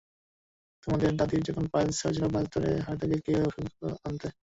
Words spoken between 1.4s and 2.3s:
যখন পাইলস হইছিলো,